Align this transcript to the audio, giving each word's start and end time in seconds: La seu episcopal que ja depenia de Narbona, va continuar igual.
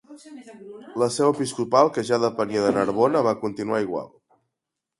La 1.01 1.09
seu 1.17 1.33
episcopal 1.33 1.91
que 1.97 2.05
ja 2.11 2.19
depenia 2.25 2.65
de 2.65 2.73
Narbona, 2.79 3.23
va 3.31 3.35
continuar 3.45 3.83
igual. 3.87 4.13